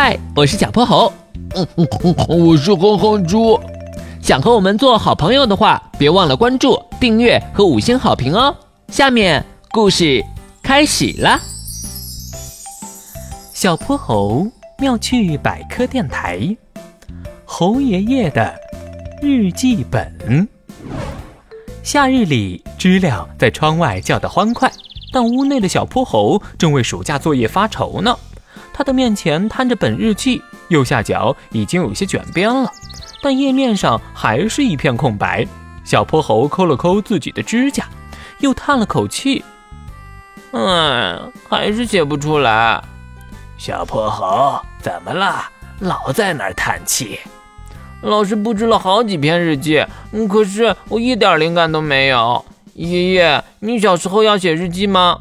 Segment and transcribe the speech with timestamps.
[0.00, 1.12] 嗨，我是小泼猴。
[1.56, 3.58] 嗯嗯嗯，我是哼哼猪。
[4.22, 8.54] 想和我们做好朋友的话，别忘了关注、订阅和五星好评哦。
[8.92, 10.24] 下面故事
[10.62, 11.40] 开始啦。
[13.52, 14.46] 小泼猴
[14.78, 16.56] 妙趣百科电台，
[17.44, 18.54] 猴爷爷的
[19.20, 20.48] 日记本。
[21.82, 24.70] 夏日里，知了在窗外叫得欢快，
[25.12, 28.16] 但屋内的小泼猴正为暑假作业发愁呢。
[28.78, 32.70] 他的面前摊着本日记，右下角已经有些卷边了，
[33.20, 35.44] 但页面上还是一片空白。
[35.82, 37.88] 小泼猴抠了抠自己的指甲，
[38.38, 39.44] 又叹了口气
[40.54, 41.18] ：“哎，
[41.48, 42.80] 还是写不出来。”
[43.58, 45.44] 小泼猴，怎么了？
[45.80, 47.18] 老在那儿叹气。
[48.02, 49.84] 老师布置了好几篇日记，
[50.28, 52.44] 可是我一点灵感都没有。
[52.74, 55.18] 爷爷，你小时候要写日记吗？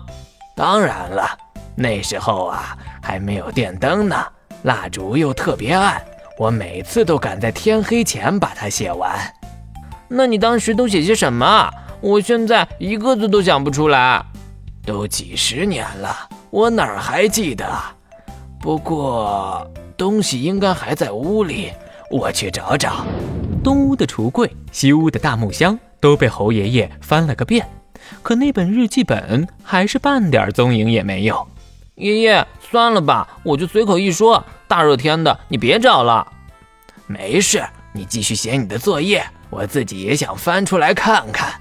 [0.56, 1.40] 当然了，
[1.78, 2.78] 那时候啊。
[3.00, 4.26] 还没有电灯呢，
[4.64, 6.02] 蜡烛又特别暗，
[6.38, 9.18] 我每次都赶在天黑前把它写完。
[10.10, 11.72] 那你当时都写些什么？
[12.02, 14.22] 我现在一个字都想不出来。
[14.86, 17.66] 都几十年了，我哪儿还记得？
[18.60, 19.66] 不过
[19.96, 21.72] 东西应该还在屋里，
[22.12, 23.06] 我去找找。
[23.64, 27.66] 东屋的橱柜、西屋的大木箱都被猴爷爷翻了个遍，
[28.22, 31.48] 可那本日记本还是半点踪影也没有。
[31.98, 34.46] 爷爷，算了吧，我就随口一说。
[34.68, 36.28] 大热天的，你别找了。
[37.08, 41.60] 没事，你继续写你的作业，我自己也想翻出来看看。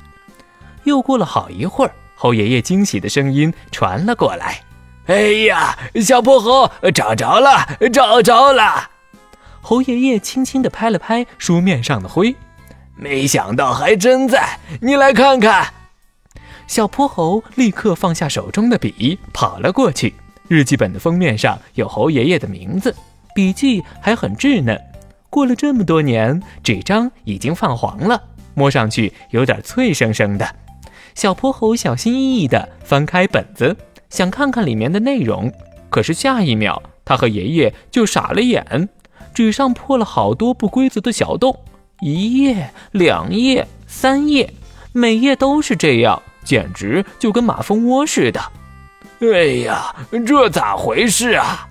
[0.85, 4.61] 又过了好一会儿，猴爷爷惊喜的声音传了过来
[5.09, 8.91] ：“哎呀，小泼猴，找着了，找着了！”
[9.63, 12.37] 猴爷爷轻轻地拍了拍书面上的灰，
[12.95, 15.73] 没想到还真在，你来看看。
[16.67, 20.15] 小泼猴立刻放下手中的笔，跑了过去。
[20.49, 22.95] 日记本的封面上有猴爷爷的名字，
[23.35, 24.81] 笔记还很稚嫩。
[25.29, 28.23] 过了这么多年，纸张已经泛黄了，
[28.55, 30.49] 摸上去有点脆生生的。
[31.15, 33.77] 小泼猴小心翼翼地翻开本子，
[34.09, 35.53] 想看看里面的内容。
[35.91, 38.89] 可是下一秒，他和爷爷就傻了眼，
[39.35, 41.59] 纸上破了好多不规则的小洞，
[42.01, 44.53] 一页、两页、三页，
[44.93, 48.41] 每页都是这样，简直就跟马蜂窝似的。
[49.33, 49.95] 哎呀，
[50.27, 51.69] 这咋回事啊！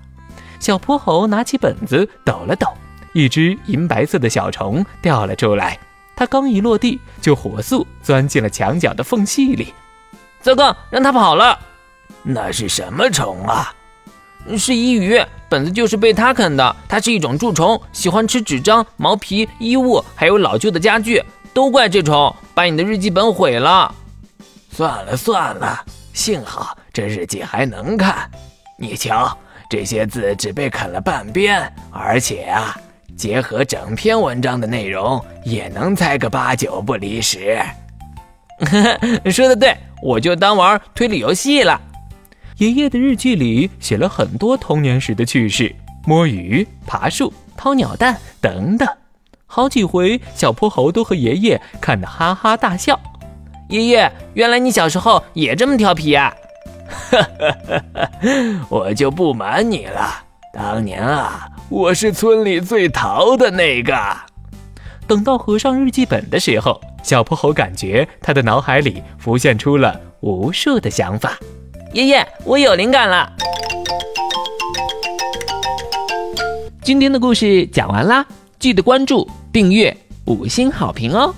[0.58, 2.66] 小泼猴拿起本子抖了抖，
[3.12, 5.78] 一只银白色的小虫掉了出来。
[6.16, 9.72] 它刚一落地，就火速钻进了墙角的缝隙里。
[10.40, 11.58] 糟糕，让它跑了！
[12.22, 13.72] 那是什么虫啊？
[14.58, 16.76] 是伊鱼，本子就是被它啃的。
[16.88, 21.22] 它是一种蛀虫，喜欢吃纸张、毛皮、衣物，还有老旧的家具。
[21.52, 23.94] 都怪这虫，把你的日记本毁了。
[24.70, 25.84] 算了算了。
[26.12, 28.26] 幸好这日记还能看，
[28.78, 29.36] 你瞧，
[29.68, 32.74] 这些字只被啃了半边，而且啊，
[33.14, 37.58] 结合整篇文章的内容，也能猜个八九不离十。
[39.30, 41.78] 说的对，我就当玩推理游戏了。
[42.56, 48.88] 爷爷的日记里写了很多童年时的趣事，摸鱼、爬树、掏鸟蛋等等，
[49.44, 52.98] 好几回小泼猴都和爷爷看得哈哈大笑。
[53.68, 56.34] 爷爷，原来你小时候也这么调皮啊！
[58.68, 63.94] 我就不瞒你了，当年啊，我是村里最淘的那个。
[65.06, 71.38] 等到合上日记本的时候，小泼猴感觉他的脑海里浮现出了无数的想法。
[71.92, 73.32] 爷爷，我有灵感了！
[76.82, 78.26] 今天的故事讲完啦，
[78.58, 81.34] 记得关注、订阅、五星好评哦！